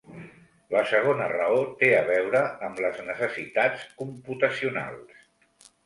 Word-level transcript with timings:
La 0.75 0.79
segona 0.91 1.27
raó 1.33 1.59
té 1.83 1.91
a 1.99 2.01
veure 2.09 2.43
amb 2.71 2.83
les 2.87 2.99
necessitats 3.13 3.87
computacionals. 4.05 5.73